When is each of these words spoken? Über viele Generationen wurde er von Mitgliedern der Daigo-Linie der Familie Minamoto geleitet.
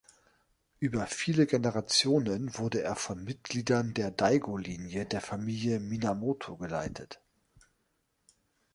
Über 0.79 1.05
viele 1.05 1.45
Generationen 1.45 2.57
wurde 2.57 2.81
er 2.81 2.95
von 2.95 3.23
Mitgliedern 3.23 3.93
der 3.93 4.09
Daigo-Linie 4.09 5.05
der 5.05 5.21
Familie 5.21 5.79
Minamoto 5.79 6.57
geleitet. 6.57 7.21